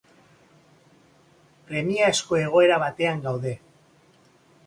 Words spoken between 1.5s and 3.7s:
Premiazko egoera batean gaude.